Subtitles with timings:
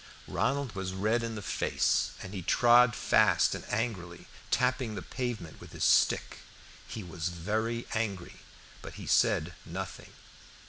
[0.27, 5.61] Ronald was red in the face, and he trod fast and angrily, tapping the pavement
[5.61, 6.39] with his stick.
[6.87, 8.37] He was very angry,
[8.81, 10.13] but he said nothing.